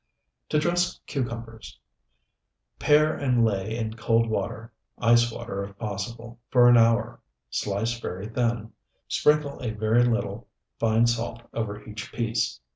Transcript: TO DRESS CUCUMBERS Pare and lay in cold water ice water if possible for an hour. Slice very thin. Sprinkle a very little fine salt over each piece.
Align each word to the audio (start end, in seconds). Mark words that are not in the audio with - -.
TO 0.49 0.57
DRESS 0.57 0.99
CUCUMBERS 1.05 1.79
Pare 2.79 3.13
and 3.15 3.45
lay 3.45 3.77
in 3.77 3.93
cold 3.93 4.27
water 4.31 4.73
ice 4.97 5.31
water 5.31 5.63
if 5.63 5.77
possible 5.77 6.39
for 6.49 6.67
an 6.67 6.75
hour. 6.75 7.19
Slice 7.51 7.99
very 7.99 8.27
thin. 8.27 8.71
Sprinkle 9.07 9.59
a 9.61 9.69
very 9.69 10.03
little 10.03 10.47
fine 10.79 11.05
salt 11.05 11.43
over 11.53 11.85
each 11.85 12.11
piece. 12.11 12.61